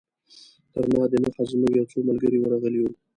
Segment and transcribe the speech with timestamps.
[0.73, 2.91] تر ما دمخه زموږ یو څو ملګري ورغلي وو.